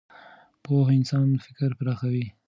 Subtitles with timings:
[0.63, 2.25] پوهه د انسان فکر پراخوي.